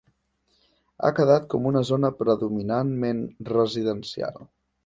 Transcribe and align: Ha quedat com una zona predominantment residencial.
Ha 1.03 1.11
quedat 1.19 1.45
com 1.55 1.69
una 1.73 1.83
zona 1.91 2.11
predominantment 2.23 3.23
residencial. 3.55 4.47